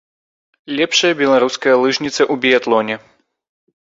[0.79, 2.95] Лепшая беларуская лыжніца ў біятлоне!